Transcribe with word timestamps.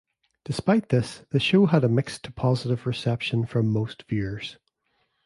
Despite 0.45 0.89
this, 0.89 1.25
the 1.29 1.39
show 1.39 1.67
had 1.67 1.83
a 1.83 1.87
mixed 1.87 2.23
to 2.23 2.31
positive 2.31 2.87
reception 2.87 3.45
from 3.45 3.67
most 3.71 4.01
viewers. 4.09 4.57